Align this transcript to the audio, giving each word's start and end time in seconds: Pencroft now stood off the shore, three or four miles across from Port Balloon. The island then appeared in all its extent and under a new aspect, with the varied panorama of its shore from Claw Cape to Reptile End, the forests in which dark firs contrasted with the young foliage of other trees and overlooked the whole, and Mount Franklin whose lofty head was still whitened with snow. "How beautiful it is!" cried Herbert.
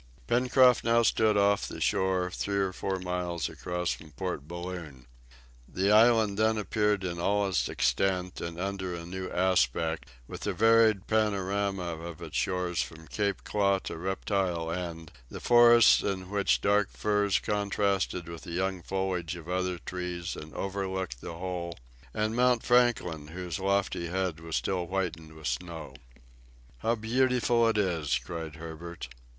Pencroft 0.25 0.83
now 0.83 1.03
stood 1.03 1.37
off 1.37 1.67
the 1.67 1.79
shore, 1.79 2.31
three 2.31 2.57
or 2.57 2.73
four 2.73 2.97
miles 2.97 3.47
across 3.47 3.91
from 3.91 4.09
Port 4.09 4.47
Balloon. 4.47 5.05
The 5.67 5.91
island 5.91 6.39
then 6.39 6.57
appeared 6.57 7.03
in 7.03 7.19
all 7.19 7.47
its 7.47 7.69
extent 7.69 8.41
and 8.41 8.59
under 8.59 8.95
a 8.95 9.05
new 9.05 9.29
aspect, 9.29 10.09
with 10.27 10.41
the 10.41 10.53
varied 10.55 11.05
panorama 11.05 11.83
of 11.99 12.19
its 12.19 12.35
shore 12.35 12.73
from 12.73 13.07
Claw 13.09 13.77
Cape 13.77 13.83
to 13.83 13.97
Reptile 13.99 14.71
End, 14.71 15.11
the 15.29 15.39
forests 15.39 16.01
in 16.01 16.31
which 16.31 16.61
dark 16.61 16.89
firs 16.89 17.37
contrasted 17.37 18.27
with 18.27 18.41
the 18.41 18.53
young 18.53 18.81
foliage 18.81 19.35
of 19.35 19.47
other 19.47 19.77
trees 19.77 20.35
and 20.35 20.51
overlooked 20.55 21.21
the 21.21 21.35
whole, 21.35 21.77
and 22.11 22.35
Mount 22.35 22.63
Franklin 22.63 23.27
whose 23.27 23.59
lofty 23.59 24.07
head 24.07 24.39
was 24.39 24.55
still 24.55 24.85
whitened 24.87 25.33
with 25.35 25.45
snow. 25.45 25.93
"How 26.79 26.95
beautiful 26.95 27.67
it 27.67 27.77
is!" 27.77 28.17
cried 28.17 28.55
Herbert. 28.55 29.07